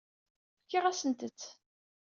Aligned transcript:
Fkiɣ-asent-t. 0.63 1.39